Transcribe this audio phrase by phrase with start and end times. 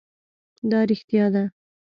[0.69, 1.43] دا رښتيا ده؟